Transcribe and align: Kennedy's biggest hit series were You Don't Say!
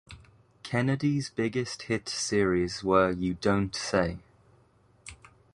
Kennedy's 0.63 1.29
biggest 1.29 1.83
hit 1.83 2.09
series 2.09 2.83
were 2.83 3.11
You 3.11 3.35
Don't 3.35 3.75
Say! 3.75 4.17